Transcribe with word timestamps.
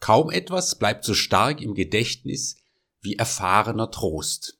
Kaum 0.00 0.30
etwas 0.30 0.78
bleibt 0.78 1.04
so 1.04 1.14
stark 1.14 1.60
im 1.60 1.74
Gedächtnis 1.74 2.56
wie 3.02 3.16
erfahrener 3.16 3.90
Trost. 3.90 4.58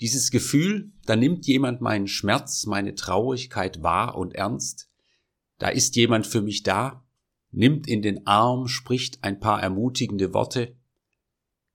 Dieses 0.00 0.32
Gefühl, 0.32 0.92
da 1.06 1.14
nimmt 1.14 1.46
jemand 1.46 1.80
meinen 1.80 2.08
Schmerz, 2.08 2.66
meine 2.66 2.94
Traurigkeit 2.96 3.82
wahr 3.82 4.16
und 4.16 4.34
ernst, 4.34 4.90
da 5.58 5.68
ist 5.68 5.94
jemand 5.94 6.26
für 6.26 6.42
mich 6.42 6.64
da, 6.64 7.06
nimmt 7.52 7.86
in 7.86 8.02
den 8.02 8.26
Arm, 8.26 8.66
spricht 8.66 9.22
ein 9.22 9.38
paar 9.38 9.62
ermutigende 9.62 10.34
Worte. 10.34 10.76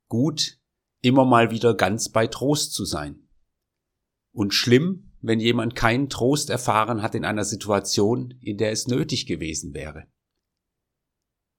Gut, 0.09 0.59
immer 1.01 1.23
mal 1.23 1.51
wieder 1.51 1.73
ganz 1.73 2.09
bei 2.09 2.27
Trost 2.27 2.73
zu 2.73 2.83
sein. 2.83 3.29
Und 4.33 4.53
schlimm, 4.53 5.13
wenn 5.21 5.39
jemand 5.39 5.75
keinen 5.75 6.09
Trost 6.09 6.49
erfahren 6.49 7.01
hat 7.01 7.15
in 7.15 7.23
einer 7.23 7.45
Situation, 7.45 8.31
in 8.41 8.57
der 8.57 8.71
es 8.71 8.87
nötig 8.87 9.25
gewesen 9.25 9.73
wäre. 9.73 10.07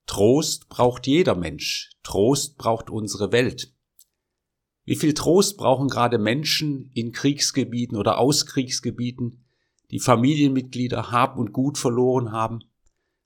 Trost 0.09 0.70
braucht 0.70 1.06
jeder 1.06 1.34
Mensch, 1.34 1.91
Trost 2.02 2.56
braucht 2.56 2.88
unsere 2.88 3.30
Welt. 3.30 3.74
Wie 4.87 4.96
viel 4.96 5.12
Trost 5.12 5.59
brauchen 5.59 5.88
gerade 5.88 6.16
Menschen 6.16 6.91
in 6.95 7.12
Kriegsgebieten 7.12 7.95
oder 7.95 8.16
Auskriegsgebieten, 8.16 9.45
die 9.91 10.01
Familienmitglieder 10.01 11.12
Hab 11.12 11.37
und 11.37 11.52
Gut 11.52 11.77
verloren 11.77 12.32
haben, 12.32 12.60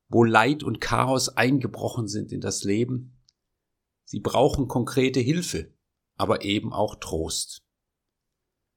wo 0.08 0.24
Leid 0.24 0.64
und 0.64 0.80
Chaos 0.80 1.28
eingebrochen 1.28 2.08
sind 2.08 2.32
in 2.32 2.40
das 2.40 2.64
Leben? 2.64 3.16
Sie 4.04 4.18
brauchen 4.18 4.66
konkrete 4.66 5.20
Hilfe, 5.20 5.72
aber 6.16 6.44
eben 6.44 6.72
auch 6.72 6.96
Trost. 6.96 7.62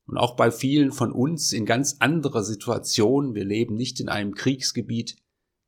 Und 0.05 0.19
auch 0.19 0.35
bei 0.35 0.51
vielen 0.51 0.91
von 0.91 1.11
uns 1.11 1.53
in 1.53 1.65
ganz 1.65 1.97
anderer 1.99 2.43
Situation, 2.43 3.33
wir 3.33 3.45
leben 3.45 3.75
nicht 3.75 3.99
in 3.99 4.09
einem 4.09 4.35
Kriegsgebiet, 4.35 5.17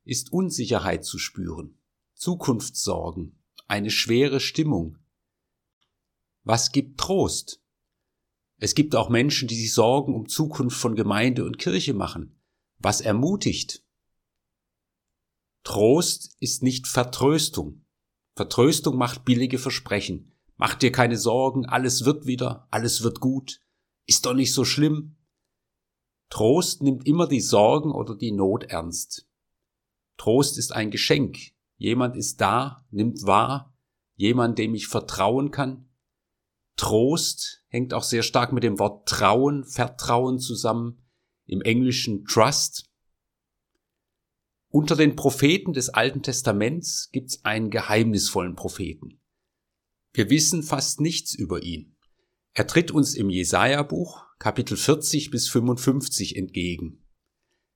ist 0.04 0.32
Unsicherheit 0.32 1.04
zu 1.04 1.18
spüren. 1.18 1.74
Zukunftssorgen, 2.18 3.38
eine 3.68 3.92
schwere 3.92 4.40
Stimmung. 4.40 4.98
Was 6.42 6.72
gibt 6.72 6.98
Trost? 6.98 7.62
Es 8.56 8.74
gibt 8.74 8.96
auch 8.96 9.08
Menschen, 9.08 9.46
die 9.46 9.54
sich 9.54 9.72
Sorgen 9.72 10.16
um 10.16 10.28
Zukunft 10.28 10.76
von 10.76 10.96
Gemeinde 10.96 11.44
und 11.44 11.58
Kirche 11.58 11.94
machen. 11.94 12.36
Was 12.78 13.00
ermutigt? 13.00 13.84
Trost 15.62 16.36
ist 16.40 16.64
nicht 16.64 16.88
Vertröstung. 16.88 17.84
Vertröstung 18.34 18.96
macht 18.96 19.24
billige 19.24 19.58
Versprechen. 19.58 20.32
Mach 20.56 20.74
dir 20.74 20.90
keine 20.90 21.16
Sorgen, 21.16 21.66
alles 21.66 22.04
wird 22.04 22.26
wieder, 22.26 22.66
alles 22.72 23.04
wird 23.04 23.20
gut. 23.20 23.60
Ist 24.06 24.26
doch 24.26 24.34
nicht 24.34 24.52
so 24.52 24.64
schlimm. 24.64 25.16
Trost 26.30 26.82
nimmt 26.82 27.06
immer 27.06 27.28
die 27.28 27.40
Sorgen 27.40 27.92
oder 27.92 28.16
die 28.16 28.32
Not 28.32 28.64
ernst. 28.64 29.28
Trost 30.16 30.58
ist 30.58 30.72
ein 30.72 30.90
Geschenk, 30.90 31.52
Jemand 31.78 32.16
ist 32.16 32.40
da, 32.40 32.84
nimmt 32.90 33.24
wahr, 33.24 33.74
jemand, 34.16 34.58
dem 34.58 34.74
ich 34.74 34.88
vertrauen 34.88 35.50
kann. 35.52 35.88
Trost 36.76 37.64
hängt 37.68 37.94
auch 37.94 38.02
sehr 38.02 38.22
stark 38.22 38.52
mit 38.52 38.64
dem 38.64 38.78
Wort 38.78 39.08
Trauen, 39.08 39.64
Vertrauen 39.64 40.38
zusammen, 40.38 41.02
im 41.46 41.62
Englischen 41.62 42.24
Trust. 42.24 42.90
Unter 44.70 44.96
den 44.96 45.16
Propheten 45.16 45.72
des 45.72 45.88
Alten 45.88 46.22
Testaments 46.22 47.10
gibt's 47.10 47.44
einen 47.44 47.70
geheimnisvollen 47.70 48.54
Propheten. 48.54 49.20
Wir 50.12 50.30
wissen 50.30 50.62
fast 50.62 51.00
nichts 51.00 51.34
über 51.34 51.62
ihn. 51.62 51.96
Er 52.54 52.66
tritt 52.66 52.90
uns 52.90 53.14
im 53.14 53.30
Jesaja-Buch, 53.30 54.26
Kapitel 54.38 54.76
40 54.76 55.30
bis 55.30 55.48
55 55.48 56.36
entgegen. 56.36 57.04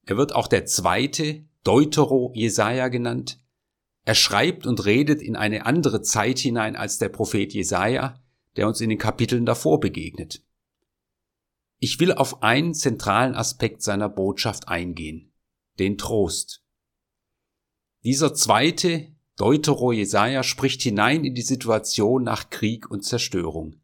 Er 0.04 0.16
wird 0.16 0.34
auch 0.34 0.48
der 0.48 0.66
zweite 0.66 1.48
Deutero-Jesaja 1.64 2.88
genannt, 2.88 3.41
er 4.04 4.14
schreibt 4.14 4.66
und 4.66 4.84
redet 4.84 5.22
in 5.22 5.36
eine 5.36 5.64
andere 5.64 6.02
Zeit 6.02 6.38
hinein 6.38 6.74
als 6.74 6.98
der 6.98 7.08
Prophet 7.08 7.52
Jesaja, 7.54 8.20
der 8.56 8.66
uns 8.66 8.80
in 8.80 8.90
den 8.90 8.98
Kapiteln 8.98 9.46
davor 9.46 9.78
begegnet. 9.78 10.42
Ich 11.78 12.00
will 12.00 12.12
auf 12.12 12.42
einen 12.42 12.74
zentralen 12.74 13.34
Aspekt 13.34 13.82
seiner 13.82 14.08
Botschaft 14.08 14.68
eingehen, 14.68 15.32
den 15.78 15.98
Trost. 15.98 16.64
Dieser 18.04 18.34
zweite 18.34 19.14
Deutero 19.36 19.92
Jesaja 19.92 20.42
spricht 20.42 20.82
hinein 20.82 21.24
in 21.24 21.34
die 21.34 21.42
Situation 21.42 22.24
nach 22.24 22.50
Krieg 22.50 22.90
und 22.90 23.04
Zerstörung. 23.04 23.80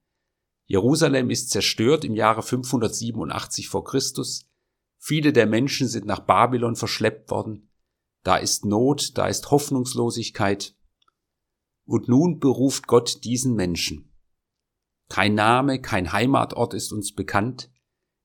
Jerusalem 0.66 1.30
ist 1.30 1.50
zerstört 1.50 2.04
im 2.04 2.14
Jahre 2.14 2.42
587 2.42 3.68
vor 3.68 3.84
Christus. 3.84 4.46
Viele 4.98 5.32
der 5.32 5.46
Menschen 5.46 5.88
sind 5.88 6.04
nach 6.04 6.20
Babylon 6.20 6.76
verschleppt 6.76 7.30
worden 7.30 7.67
da 8.28 8.36
ist 8.36 8.66
Not, 8.66 9.16
da 9.16 9.26
ist 9.26 9.50
Hoffnungslosigkeit. 9.50 10.76
Und 11.86 12.08
nun 12.08 12.38
beruft 12.40 12.86
Gott 12.86 13.24
diesen 13.24 13.54
Menschen. 13.54 14.14
Kein 15.08 15.34
Name, 15.34 15.80
kein 15.80 16.12
Heimatort 16.12 16.74
ist 16.74 16.92
uns 16.92 17.14
bekannt. 17.14 17.70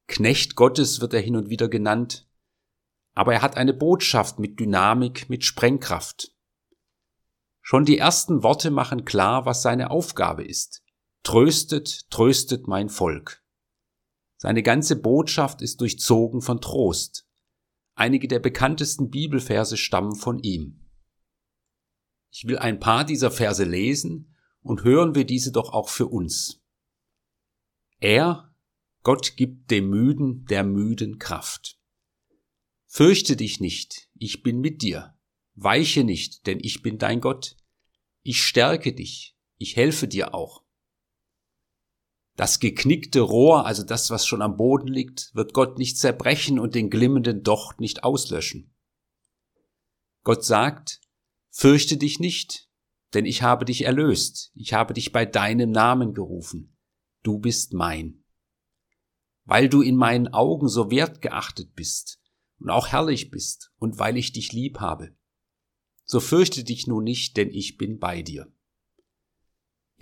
Knecht 0.07 0.57
Gottes 0.57 0.99
wird 0.99 1.13
er 1.13 1.21
hin 1.21 1.37
und 1.37 1.49
wieder 1.49 1.69
genannt. 1.69 2.29
Aber 3.13 3.33
er 3.33 3.41
hat 3.41 3.55
eine 3.55 3.73
Botschaft 3.73 4.39
mit 4.39 4.59
Dynamik, 4.59 5.29
mit 5.29 5.45
Sprengkraft. 5.45 6.35
Schon 7.61 7.85
die 7.85 7.97
ersten 7.97 8.43
Worte 8.43 8.71
machen 8.71 9.05
klar, 9.05 9.45
was 9.45 9.61
seine 9.61 9.89
Aufgabe 9.89 10.43
ist. 10.43 10.83
Tröstet, 11.23 12.11
tröstet 12.11 12.67
mein 12.67 12.89
Volk. 12.89 13.41
Seine 14.35 14.63
ganze 14.63 14.97
Botschaft 14.97 15.61
ist 15.61 15.79
durchzogen 15.79 16.41
von 16.41 16.59
Trost. 16.59 17.22
Einige 17.95 18.27
der 18.27 18.39
bekanntesten 18.39 19.09
Bibelverse 19.09 19.77
stammen 19.77 20.15
von 20.15 20.39
ihm. 20.39 20.89
Ich 22.31 22.45
will 22.47 22.57
ein 22.57 22.79
paar 22.79 23.05
dieser 23.05 23.29
Verse 23.29 23.63
lesen 23.63 24.35
und 24.61 24.83
hören 24.83 25.13
wir 25.13 25.25
diese 25.25 25.51
doch 25.51 25.71
auch 25.71 25.89
für 25.89 26.07
uns. 26.07 26.63
Er, 27.99 28.53
Gott 29.03 29.37
gibt 29.37 29.69
dem 29.69 29.89
Müden 29.89 30.45
der 30.45 30.63
Müden 30.63 31.19
Kraft. 31.19 31.79
Fürchte 32.87 33.35
dich 33.35 33.59
nicht, 33.59 34.09
ich 34.15 34.43
bin 34.43 34.59
mit 34.59 34.81
dir. 34.81 35.17
Weiche 35.55 36.03
nicht, 36.03 36.47
denn 36.47 36.59
ich 36.59 36.81
bin 36.81 36.97
dein 36.97 37.21
Gott. 37.21 37.55
Ich 38.23 38.41
stärke 38.41 38.93
dich, 38.93 39.37
ich 39.57 39.75
helfe 39.75 40.07
dir 40.07 40.33
auch. 40.33 40.62
Das 42.35 42.59
geknickte 42.59 43.21
Rohr, 43.21 43.65
also 43.65 43.83
das, 43.83 44.09
was 44.09 44.25
schon 44.25 44.41
am 44.41 44.57
Boden 44.57 44.87
liegt, 44.87 45.33
wird 45.35 45.53
Gott 45.53 45.77
nicht 45.77 45.99
zerbrechen 45.99 46.59
und 46.59 46.73
den 46.73 46.89
glimmenden 46.89 47.43
Docht 47.43 47.79
nicht 47.79 48.03
auslöschen. 48.03 48.73
Gott 50.23 50.43
sagt, 50.43 51.01
fürchte 51.49 51.97
dich 51.97 52.19
nicht, 52.19 52.69
denn 53.13 53.25
ich 53.25 53.43
habe 53.43 53.65
dich 53.65 53.83
erlöst, 53.83 54.51
ich 54.55 54.73
habe 54.73 54.93
dich 54.93 55.11
bei 55.11 55.25
deinem 55.25 55.71
Namen 55.71 56.13
gerufen, 56.13 56.75
du 57.21 57.37
bist 57.37 57.73
mein. 57.73 58.23
Weil 59.45 59.69
du 59.69 59.81
in 59.81 59.95
meinen 59.95 60.29
Augen 60.29 60.69
so 60.69 60.89
wertgeachtet 60.89 61.75
bist 61.75 62.19
und 62.59 62.69
auch 62.69 62.87
herrlich 62.87 63.29
bist 63.29 63.71
und 63.77 63.99
weil 63.99 64.17
ich 64.17 64.31
dich 64.31 64.53
lieb 64.53 64.79
habe. 64.79 65.15
So 66.05 66.19
fürchte 66.19 66.63
dich 66.63 66.87
nun 66.87 67.03
nicht, 67.03 67.37
denn 67.37 67.49
ich 67.49 67.77
bin 67.77 67.99
bei 67.99 68.21
dir. 68.21 68.52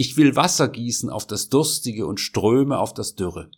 Ich 0.01 0.17
will 0.17 0.35
Wasser 0.35 0.67
gießen 0.67 1.11
auf 1.11 1.27
das 1.27 1.49
Durstige 1.49 2.07
und 2.07 2.19
Ströme 2.19 2.79
auf 2.79 2.91
das 2.91 3.13
Dürre. 3.13 3.51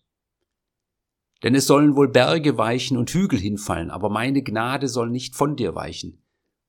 Denn 1.42 1.56
es 1.56 1.68
sollen 1.68 1.96
wohl 1.96 2.10
Berge 2.10 2.58
weichen 2.58 2.98
und 2.98 3.10
Hügel 3.12 3.40
hinfallen, 3.40 3.90
aber 3.90 4.10
meine 4.10 4.44
Gnade 4.44 4.90
soll 4.90 5.10
nicht 5.10 5.38
von 5.38 5.56
dir 5.56 5.74
weichen. 5.74 6.22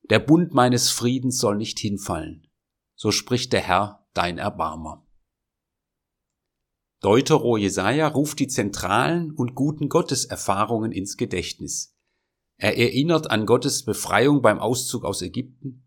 Der 0.09 0.19
Bund 0.19 0.53
meines 0.53 0.91
Friedens 0.91 1.39
soll 1.39 1.57
nicht 1.57 1.77
hinfallen. 1.77 2.47
So 2.95 3.11
spricht 3.11 3.51
der 3.51 3.59
Herr, 3.59 4.07
dein 4.13 4.37
Erbarmer. 4.37 5.05
Deutero 7.01 7.57
Jesaja 7.57 8.07
ruft 8.07 8.39
die 8.39 8.47
zentralen 8.47 9.31
und 9.33 9.55
guten 9.55 9.89
Gotteserfahrungen 9.89 10.93
ins 10.93 11.17
Gedächtnis. 11.17 11.97
Er 12.55 12.77
erinnert 12.77 13.29
an 13.29 13.45
Gottes 13.45 13.83
Befreiung 13.83 14.41
beim 14.41 14.59
Auszug 14.59 15.03
aus 15.03 15.21
Ägypten, 15.21 15.84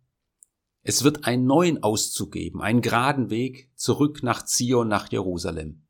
es 0.88 1.04
wird 1.04 1.26
einen 1.26 1.44
neuen 1.44 1.82
Auszug 1.82 2.32
geben, 2.32 2.62
einen 2.62 2.80
geraden 2.80 3.28
Weg 3.28 3.70
zurück 3.74 4.22
nach 4.22 4.46
Zion, 4.46 4.88
nach 4.88 5.12
Jerusalem. 5.12 5.86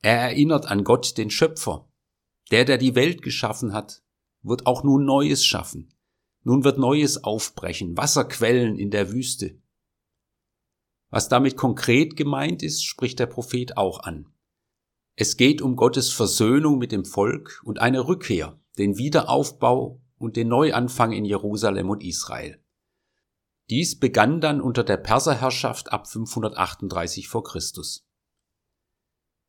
Er 0.00 0.16
erinnert 0.20 0.64
an 0.70 0.84
Gott, 0.84 1.18
den 1.18 1.28
Schöpfer. 1.28 1.86
Der, 2.50 2.64
der 2.64 2.78
die 2.78 2.94
Welt 2.94 3.20
geschaffen 3.20 3.74
hat, 3.74 4.02
wird 4.40 4.66
auch 4.66 4.84
nun 4.84 5.04
Neues 5.04 5.44
schaffen. 5.44 5.92
Nun 6.44 6.64
wird 6.64 6.78
Neues 6.78 7.24
aufbrechen, 7.24 7.94
Wasserquellen 7.94 8.78
in 8.78 8.90
der 8.90 9.12
Wüste. 9.12 9.60
Was 11.10 11.28
damit 11.28 11.58
konkret 11.58 12.16
gemeint 12.16 12.62
ist, 12.62 12.86
spricht 12.86 13.18
der 13.18 13.26
Prophet 13.26 13.76
auch 13.76 14.00
an. 14.00 14.32
Es 15.14 15.36
geht 15.36 15.60
um 15.60 15.76
Gottes 15.76 16.08
Versöhnung 16.08 16.78
mit 16.78 16.90
dem 16.90 17.04
Volk 17.04 17.60
und 17.64 17.82
eine 17.82 18.08
Rückkehr, 18.08 18.58
den 18.78 18.96
Wiederaufbau 18.96 20.00
und 20.16 20.36
den 20.36 20.48
Neuanfang 20.48 21.12
in 21.12 21.26
Jerusalem 21.26 21.90
und 21.90 22.02
Israel. 22.02 22.63
Dies 23.70 23.98
begann 23.98 24.40
dann 24.40 24.60
unter 24.60 24.84
der 24.84 24.98
Perserherrschaft 24.98 25.92
ab 25.92 26.06
538 26.06 27.28
vor 27.28 27.44
Christus. 27.44 28.06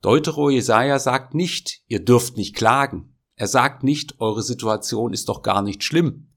Deutero 0.01 0.49
Jesaja 0.49 0.99
sagt 0.99 1.33
nicht, 1.33 1.81
ihr 1.87 2.03
dürft 2.03 2.37
nicht 2.37 2.55
klagen. 2.55 3.17
Er 3.35 3.47
sagt 3.47 3.83
nicht, 3.83 4.19
eure 4.21 4.43
Situation 4.43 5.11
ist 5.11 5.27
doch 5.27 5.41
gar 5.41 5.61
nicht 5.61 5.83
schlimm. 5.83 6.33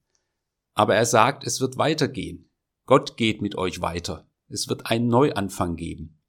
Aber 0.75 0.97
er 0.97 1.07
sagt, 1.07 1.45
es 1.45 1.61
wird 1.61 1.77
weitergehen. 1.77 2.51
Gott 2.87 3.17
geht 3.17 3.43
mit 3.43 3.57
euch 3.57 3.81
weiter. 3.81 4.29
Es 4.49 4.69
wird 4.69 4.87
einen 4.87 5.09
Neuanfang 5.09 5.77
geben. 5.77 6.21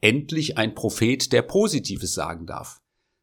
Endlich 0.00 0.58
ein 0.58 0.74
Prophet, 0.74 1.32
der 1.32 1.42
Positives 1.42 2.12
sagen 2.12 2.46
darf. 2.46 2.82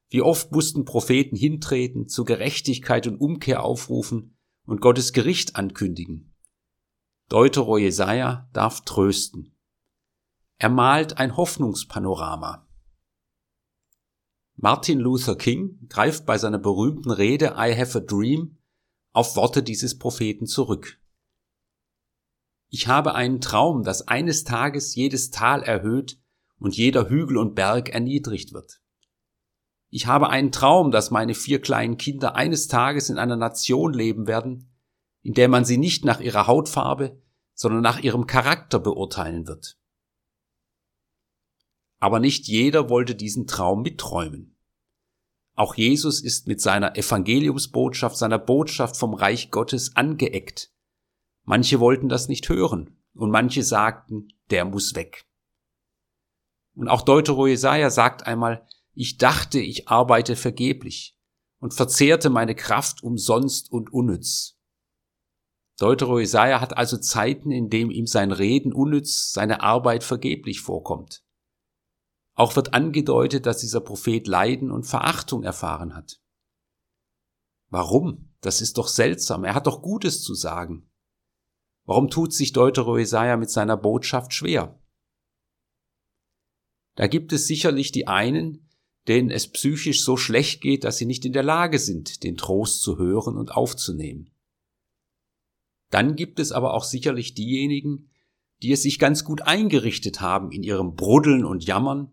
Wie 0.09 0.21
oft 0.21 0.51
mussten 0.51 0.85
Propheten 0.85 1.35
hintreten, 1.35 2.07
zu 2.07 2.23
Gerechtigkeit 2.23 3.05
und 3.05 3.17
Umkehr 3.17 3.63
aufrufen 3.63 4.37
und 4.65 4.81
Gottes 4.81 5.13
Gericht 5.13 5.55
ankündigen. 5.55 6.30
Deutero 7.31 7.77
Jesaja 7.77 8.49
darf 8.51 8.81
trösten. 8.81 9.55
Er 10.57 10.67
malt 10.67 11.17
ein 11.17 11.37
Hoffnungspanorama. 11.37 12.67
Martin 14.57 14.99
Luther 14.99 15.37
King 15.37 15.79
greift 15.87 16.25
bei 16.25 16.37
seiner 16.37 16.57
berühmten 16.59 17.09
Rede 17.09 17.55
I 17.57 17.73
have 17.73 17.97
a 17.97 18.01
dream 18.01 18.57
auf 19.13 19.37
Worte 19.37 19.63
dieses 19.63 19.97
Propheten 19.97 20.45
zurück. 20.45 20.99
Ich 22.67 22.87
habe 22.87 23.15
einen 23.15 23.39
Traum, 23.39 23.83
dass 23.83 24.09
eines 24.09 24.43
Tages 24.43 24.93
jedes 24.95 25.29
Tal 25.29 25.63
erhöht 25.63 26.19
und 26.59 26.75
jeder 26.75 27.09
Hügel 27.09 27.37
und 27.37 27.55
Berg 27.55 27.87
erniedrigt 27.87 28.51
wird. 28.51 28.81
Ich 29.87 30.05
habe 30.05 30.29
einen 30.29 30.51
Traum, 30.51 30.91
dass 30.91 31.11
meine 31.11 31.33
vier 31.33 31.61
kleinen 31.61 31.95
Kinder 31.95 32.35
eines 32.35 32.67
Tages 32.67 33.09
in 33.09 33.17
einer 33.17 33.37
Nation 33.37 33.93
leben 33.93 34.27
werden, 34.27 34.70
in 35.23 35.33
der 35.33 35.47
man 35.47 35.65
sie 35.65 35.77
nicht 35.77 36.05
nach 36.05 36.19
ihrer 36.19 36.47
Hautfarbe, 36.47 37.21
sondern 37.53 37.81
nach 37.81 37.99
ihrem 37.99 38.27
Charakter 38.27 38.79
beurteilen 38.79 39.47
wird. 39.47 39.77
Aber 41.99 42.19
nicht 42.19 42.47
jeder 42.47 42.89
wollte 42.89 43.13
diesen 43.15 43.45
Traum 43.45 43.83
mitträumen. 43.83 44.57
Auch 45.53 45.75
Jesus 45.75 46.21
ist 46.21 46.47
mit 46.47 46.59
seiner 46.59 46.97
Evangeliumsbotschaft, 46.97 48.17
seiner 48.17 48.39
Botschaft 48.39 48.97
vom 48.97 49.13
Reich 49.13 49.51
Gottes 49.51 49.95
angeeckt. 49.95 50.71
Manche 51.43 51.79
wollten 51.79 52.09
das 52.09 52.27
nicht 52.27 52.49
hören 52.49 52.97
und 53.13 53.29
manche 53.29 53.63
sagten, 53.63 54.29
der 54.49 54.65
muss 54.65 54.95
weg. 54.95 55.25
Und 56.73 56.87
auch 56.87 57.01
Deutero 57.01 57.47
Jesaja 57.47 57.89
sagt 57.89 58.25
einmal, 58.25 58.65
ich 58.93 59.17
dachte, 59.17 59.59
ich 59.59 59.87
arbeite 59.87 60.35
vergeblich 60.35 61.17
und 61.59 61.73
verzehrte 61.73 62.29
meine 62.29 62.55
Kraft 62.55 63.03
umsonst 63.03 63.71
und 63.71 63.93
unnütz. 63.93 64.57
Deutero 65.77 66.19
Jesaja 66.19 66.61
hat 66.61 66.77
also 66.77 66.97
Zeiten, 66.97 67.51
in 67.51 67.69
dem 67.69 67.89
ihm 67.89 68.05
sein 68.05 68.31
Reden 68.31 68.73
unnütz, 68.73 69.31
seine 69.31 69.61
Arbeit 69.61 70.03
vergeblich 70.03 70.61
vorkommt. 70.61 71.23
Auch 72.35 72.55
wird 72.55 72.73
angedeutet, 72.73 73.45
dass 73.45 73.59
dieser 73.59 73.81
Prophet 73.81 74.27
Leiden 74.27 74.71
und 74.71 74.85
Verachtung 74.85 75.43
erfahren 75.43 75.95
hat. 75.95 76.21
Warum? 77.69 78.33
Das 78.41 78.61
ist 78.61 78.77
doch 78.77 78.87
seltsam. 78.87 79.43
Er 79.43 79.53
hat 79.53 79.67
doch 79.67 79.81
Gutes 79.81 80.23
zu 80.23 80.33
sagen. 80.33 80.89
Warum 81.85 82.09
tut 82.09 82.33
sich 82.33 82.53
Deutero 82.53 82.97
Jesaja 82.97 83.37
mit 83.37 83.49
seiner 83.49 83.77
Botschaft 83.77 84.33
schwer? 84.33 84.79
Da 86.95 87.07
gibt 87.07 87.33
es 87.33 87.47
sicherlich 87.47 87.91
die 87.91 88.07
einen, 88.07 88.69
denen 89.07 89.31
es 89.31 89.51
psychisch 89.51 90.03
so 90.03 90.17
schlecht 90.17 90.61
geht, 90.61 90.83
dass 90.83 90.97
sie 90.97 91.05
nicht 91.05 91.25
in 91.25 91.33
der 91.33 91.43
Lage 91.43 91.79
sind, 91.79 92.23
den 92.23 92.37
Trost 92.37 92.81
zu 92.81 92.97
hören 92.97 93.37
und 93.37 93.51
aufzunehmen. 93.51 94.30
Dann 95.91 96.15
gibt 96.15 96.39
es 96.39 96.51
aber 96.51 96.73
auch 96.73 96.83
sicherlich 96.83 97.35
diejenigen, 97.35 98.09
die 98.63 98.71
es 98.71 98.81
sich 98.81 98.97
ganz 98.97 99.23
gut 99.23 99.43
eingerichtet 99.43 100.21
haben 100.21 100.51
in 100.51 100.63
ihrem 100.63 100.95
Bruddeln 100.95 101.45
und 101.45 101.65
Jammern, 101.65 102.11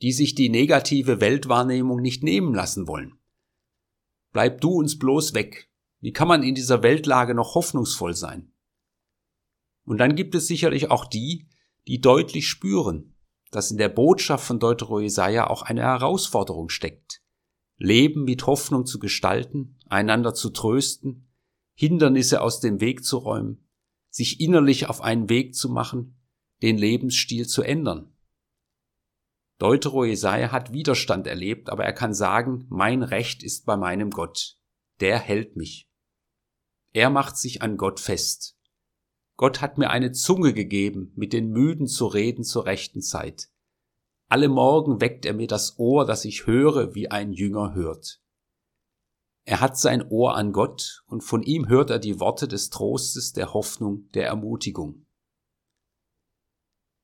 die 0.00 0.12
sich 0.12 0.34
die 0.34 0.48
negative 0.48 1.20
Weltwahrnehmung 1.20 2.00
nicht 2.00 2.24
nehmen 2.24 2.54
lassen 2.54 2.88
wollen. 2.88 3.18
Bleib 4.32 4.60
du 4.60 4.70
uns 4.70 4.98
bloß 4.98 5.34
weg. 5.34 5.68
Wie 6.00 6.12
kann 6.12 6.26
man 6.26 6.42
in 6.42 6.54
dieser 6.54 6.82
Weltlage 6.82 7.34
noch 7.34 7.54
hoffnungsvoll 7.54 8.14
sein? 8.14 8.52
Und 9.84 9.98
dann 9.98 10.16
gibt 10.16 10.34
es 10.34 10.46
sicherlich 10.46 10.90
auch 10.90 11.04
die, 11.04 11.48
die 11.86 12.00
deutlich 12.00 12.48
spüren, 12.48 13.14
dass 13.50 13.70
in 13.70 13.76
der 13.76 13.88
Botschaft 13.88 14.44
von 14.44 14.58
Deutero 14.58 15.00
Jesaja 15.00 15.48
auch 15.48 15.62
eine 15.62 15.82
Herausforderung 15.82 16.70
steckt. 16.70 17.20
Leben 17.76 18.24
mit 18.24 18.46
Hoffnung 18.46 18.86
zu 18.86 18.98
gestalten, 18.98 19.76
einander 19.88 20.34
zu 20.34 20.50
trösten, 20.50 21.28
Hindernisse 21.74 22.40
aus 22.40 22.60
dem 22.60 22.80
Weg 22.80 23.04
zu 23.04 23.18
räumen, 23.18 23.68
sich 24.10 24.40
innerlich 24.40 24.88
auf 24.88 25.00
einen 25.00 25.28
Weg 25.28 25.54
zu 25.54 25.68
machen, 25.68 26.20
den 26.62 26.78
Lebensstil 26.78 27.46
zu 27.46 27.62
ändern. 27.62 28.12
Deutero 29.58 30.04
Jesaja 30.04 30.50
hat 30.50 30.72
Widerstand 30.72 31.26
erlebt, 31.26 31.70
aber 31.70 31.84
er 31.84 31.92
kann 31.92 32.14
sagen, 32.14 32.66
mein 32.68 33.02
Recht 33.02 33.42
ist 33.42 33.64
bei 33.64 33.76
meinem 33.76 34.10
Gott. 34.10 34.58
Der 35.00 35.18
hält 35.18 35.56
mich. 35.56 35.88
Er 36.92 37.10
macht 37.10 37.36
sich 37.36 37.62
an 37.62 37.76
Gott 37.76 38.00
fest. 38.00 38.58
Gott 39.36 39.60
hat 39.60 39.78
mir 39.78 39.90
eine 39.90 40.12
Zunge 40.12 40.52
gegeben, 40.52 41.12
mit 41.16 41.32
den 41.32 41.50
Müden 41.50 41.86
zu 41.86 42.06
reden 42.06 42.44
zur 42.44 42.66
rechten 42.66 43.00
Zeit. 43.00 43.50
Alle 44.28 44.48
Morgen 44.48 45.00
weckt 45.00 45.26
er 45.26 45.34
mir 45.34 45.46
das 45.46 45.78
Ohr, 45.78 46.06
dass 46.06 46.24
ich 46.24 46.46
höre, 46.46 46.94
wie 46.94 47.10
ein 47.10 47.32
Jünger 47.32 47.74
hört. 47.74 48.21
Er 49.44 49.60
hat 49.60 49.76
sein 49.76 50.06
Ohr 50.08 50.36
an 50.36 50.52
Gott 50.52 51.02
und 51.06 51.22
von 51.22 51.42
ihm 51.42 51.68
hört 51.68 51.90
er 51.90 51.98
die 51.98 52.20
Worte 52.20 52.46
des 52.46 52.70
Trostes, 52.70 53.32
der 53.32 53.54
Hoffnung, 53.54 54.08
der 54.14 54.26
Ermutigung. 54.26 55.06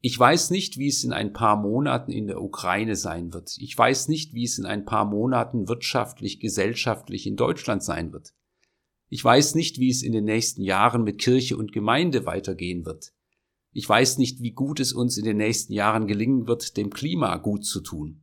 Ich 0.00 0.16
weiß 0.16 0.50
nicht, 0.50 0.78
wie 0.78 0.86
es 0.86 1.02
in 1.02 1.12
ein 1.12 1.32
paar 1.32 1.56
Monaten 1.56 2.12
in 2.12 2.28
der 2.28 2.40
Ukraine 2.40 2.94
sein 2.94 3.32
wird. 3.32 3.56
Ich 3.58 3.76
weiß 3.76 4.06
nicht, 4.06 4.32
wie 4.32 4.44
es 4.44 4.56
in 4.56 4.66
ein 4.66 4.84
paar 4.84 5.04
Monaten 5.04 5.66
wirtschaftlich, 5.66 6.38
gesellschaftlich 6.38 7.26
in 7.26 7.34
Deutschland 7.34 7.82
sein 7.82 8.12
wird. 8.12 8.32
Ich 9.08 9.24
weiß 9.24 9.56
nicht, 9.56 9.80
wie 9.80 9.90
es 9.90 10.02
in 10.02 10.12
den 10.12 10.24
nächsten 10.24 10.62
Jahren 10.62 11.02
mit 11.02 11.18
Kirche 11.18 11.56
und 11.56 11.72
Gemeinde 11.72 12.26
weitergehen 12.26 12.84
wird. 12.84 13.12
Ich 13.72 13.88
weiß 13.88 14.18
nicht, 14.18 14.40
wie 14.40 14.52
gut 14.52 14.78
es 14.78 14.92
uns 14.92 15.16
in 15.18 15.24
den 15.24 15.38
nächsten 15.38 15.72
Jahren 15.72 16.06
gelingen 16.06 16.46
wird, 16.46 16.76
dem 16.76 16.90
Klima 16.90 17.36
gut 17.36 17.64
zu 17.64 17.80
tun. 17.80 18.22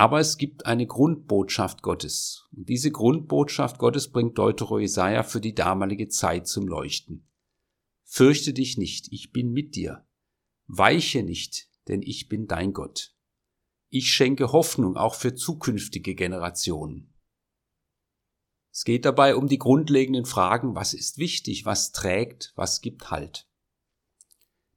Aber 0.00 0.18
es 0.18 0.38
gibt 0.38 0.64
eine 0.64 0.86
Grundbotschaft 0.86 1.82
Gottes. 1.82 2.48
Und 2.56 2.70
diese 2.70 2.90
Grundbotschaft 2.90 3.76
Gottes 3.76 4.10
bringt 4.10 4.38
Deutero 4.38 4.78
Jesaja 4.78 5.22
für 5.22 5.42
die 5.42 5.54
damalige 5.54 6.08
Zeit 6.08 6.48
zum 6.48 6.66
Leuchten. 6.66 7.28
Fürchte 8.04 8.54
dich 8.54 8.78
nicht, 8.78 9.12
ich 9.12 9.30
bin 9.30 9.52
mit 9.52 9.76
dir. 9.76 10.08
Weiche 10.66 11.22
nicht, 11.22 11.68
denn 11.88 12.00
ich 12.00 12.30
bin 12.30 12.46
dein 12.46 12.72
Gott. 12.72 13.14
Ich 13.90 14.08
schenke 14.08 14.52
Hoffnung 14.52 14.96
auch 14.96 15.16
für 15.16 15.34
zukünftige 15.34 16.14
Generationen. 16.14 17.12
Es 18.72 18.84
geht 18.84 19.04
dabei 19.04 19.36
um 19.36 19.48
die 19.48 19.58
grundlegenden 19.58 20.24
Fragen, 20.24 20.74
was 20.74 20.94
ist 20.94 21.18
wichtig, 21.18 21.66
was 21.66 21.92
trägt, 21.92 22.54
was 22.56 22.80
gibt 22.80 23.10
Halt. 23.10 23.49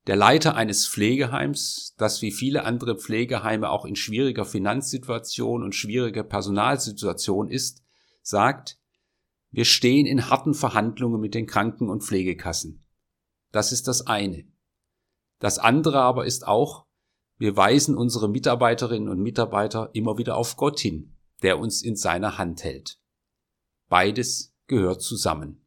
Der 0.06 0.18
Leiter 0.18 0.56
eines 0.56 0.86
Pflegeheims, 0.86 1.96
das 1.98 2.22
wie 2.22 2.32
viele 2.32 2.66
andere 2.66 2.98
Pflegeheime 2.98 3.70
auch 3.70 3.86
in 3.86 3.96
schwieriger 3.96 4.44
Finanzsituation 4.44 5.64
und 5.64 5.76
schwieriger 5.76 6.24
Personalsituation 6.24 7.50
ist, 7.50 7.84
sagt, 8.22 8.80
wir 9.52 9.66
stehen 9.66 10.06
in 10.06 10.30
harten 10.30 10.54
Verhandlungen 10.54 11.22
mit 11.22 11.36
den 11.36 11.48
Kranken- 11.48 11.90
und 11.90 12.04
Pflegekassen. 12.04 12.84
Das 13.52 13.72
ist 13.72 13.88
das 13.88 14.06
eine. 14.08 14.46
Das 15.40 15.60
andere 15.60 16.02
aber 16.02 16.26
ist 16.26 16.48
auch, 16.48 16.86
wir 17.38 17.56
weisen 17.56 17.96
unsere 17.96 18.30
Mitarbeiterinnen 18.30 19.10
und 19.10 19.20
Mitarbeiter 19.20 19.90
immer 19.94 20.18
wieder 20.18 20.36
auf 20.36 20.58
Gott 20.58 20.80
hin, 20.80 21.16
der 21.44 21.60
uns 21.60 21.82
in 21.82 21.96
seiner 21.96 22.38
Hand 22.38 22.64
hält. 22.64 23.00
Beides 23.90 24.54
gehört 24.68 25.02
zusammen. 25.02 25.66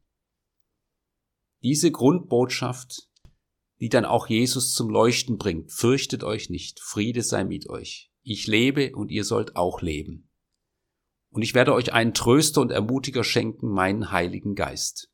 Diese 1.62 1.90
Grundbotschaft 1.90 3.08
die 3.80 3.88
dann 3.88 4.04
auch 4.04 4.28
Jesus 4.28 4.72
zum 4.72 4.88
Leuchten 4.88 5.38
bringt. 5.38 5.72
Fürchtet 5.72 6.24
euch 6.24 6.50
nicht, 6.50 6.80
Friede 6.80 7.22
sei 7.22 7.44
mit 7.44 7.68
euch. 7.68 8.10
Ich 8.22 8.46
lebe 8.46 8.94
und 8.94 9.10
ihr 9.10 9.24
sollt 9.24 9.56
auch 9.56 9.82
leben. 9.82 10.28
Und 11.30 11.42
ich 11.42 11.54
werde 11.54 11.74
euch 11.74 11.92
einen 11.92 12.14
Tröster 12.14 12.60
und 12.60 12.70
Ermutiger 12.70 13.24
schenken, 13.24 13.68
meinen 13.68 14.10
Heiligen 14.10 14.54
Geist. 14.54 15.10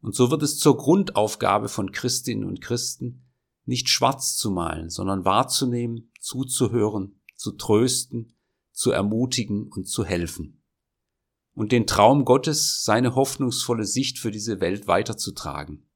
Und 0.00 0.14
so 0.14 0.30
wird 0.30 0.42
es 0.42 0.58
zur 0.58 0.76
Grundaufgabe 0.76 1.68
von 1.68 1.92
Christinnen 1.92 2.44
und 2.44 2.60
Christen, 2.60 3.24
nicht 3.64 3.88
schwarz 3.88 4.36
zu 4.36 4.50
malen, 4.50 4.90
sondern 4.90 5.24
wahrzunehmen, 5.24 6.10
zuzuhören, 6.20 7.20
zu 7.36 7.52
trösten, 7.52 8.34
zu 8.72 8.90
ermutigen 8.90 9.68
und 9.68 9.86
zu 9.86 10.04
helfen. 10.04 10.62
Und 11.54 11.72
den 11.72 11.86
Traum 11.86 12.24
Gottes, 12.24 12.84
seine 12.84 13.14
hoffnungsvolle 13.14 13.84
Sicht 13.84 14.18
für 14.18 14.30
diese 14.30 14.60
Welt 14.60 14.86
weiterzutragen. 14.86 15.87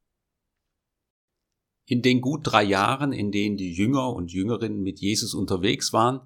In 1.85 2.03
den 2.03 2.21
gut 2.21 2.41
drei 2.45 2.63
Jahren, 2.63 3.13
in 3.13 3.33
denen 3.33 3.57
die 3.57 3.73
Jünger 3.73 4.13
und 4.13 4.33
Jüngerinnen 4.33 4.83
mit 4.83 5.01
Jesus 5.01 5.35
unterwegs 5.35 5.93
waren, 5.93 6.21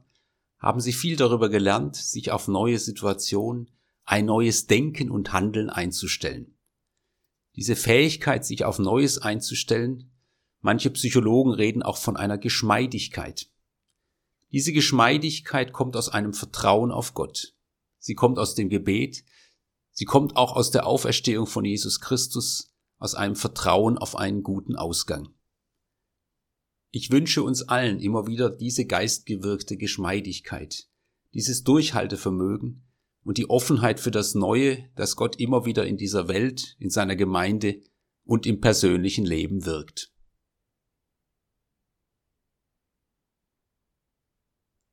haben 0.58 0.80
sie 0.80 0.92
viel 0.92 1.16
darüber 1.16 1.48
gelernt, 1.48 1.96
sich 1.96 2.30
auf 2.30 2.48
neue 2.48 2.78
Situationen, 2.78 3.70
ein 4.04 4.26
neues 4.26 4.66
Denken 4.66 5.10
und 5.10 5.32
Handeln 5.32 5.70
einzustellen. 5.70 6.56
Diese 7.56 7.74
Fähigkeit, 7.74 8.44
sich 8.44 8.64
auf 8.64 8.78
Neues 8.78 9.18
einzustellen, 9.18 10.12
manche 10.60 10.90
Psychologen 10.90 11.52
reden 11.52 11.82
auch 11.82 11.96
von 11.96 12.16
einer 12.16 12.38
Geschmeidigkeit. 12.38 13.48
Diese 14.52 14.72
Geschmeidigkeit 14.72 15.72
kommt 15.72 15.96
aus 15.96 16.08
einem 16.08 16.34
Vertrauen 16.34 16.92
auf 16.92 17.14
Gott. 17.14 17.54
Sie 17.98 18.14
kommt 18.14 18.38
aus 18.38 18.54
dem 18.54 18.68
Gebet, 18.68 19.24
sie 19.90 20.04
kommt 20.04 20.36
auch 20.36 20.54
aus 20.54 20.70
der 20.70 20.86
Auferstehung 20.86 21.46
von 21.46 21.64
Jesus 21.64 22.00
Christus, 22.00 22.72
aus 22.98 23.14
einem 23.14 23.36
Vertrauen 23.36 23.98
auf 23.98 24.16
einen 24.16 24.42
guten 24.42 24.76
Ausgang. 24.76 25.35
Ich 26.96 27.10
wünsche 27.10 27.42
uns 27.42 27.62
allen 27.62 28.00
immer 28.00 28.26
wieder 28.26 28.48
diese 28.48 28.86
geistgewirkte 28.86 29.76
Geschmeidigkeit, 29.76 30.88
dieses 31.34 31.62
Durchhaltevermögen 31.62 32.86
und 33.22 33.36
die 33.36 33.50
Offenheit 33.50 34.00
für 34.00 34.10
das 34.10 34.34
Neue, 34.34 34.88
das 34.96 35.14
Gott 35.14 35.38
immer 35.38 35.66
wieder 35.66 35.84
in 35.84 35.98
dieser 35.98 36.26
Welt, 36.28 36.74
in 36.78 36.88
seiner 36.88 37.14
Gemeinde 37.14 37.82
und 38.24 38.46
im 38.46 38.62
persönlichen 38.62 39.26
Leben 39.26 39.66
wirkt. 39.66 40.10